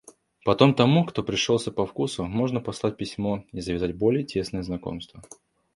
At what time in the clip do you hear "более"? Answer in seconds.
3.95-4.23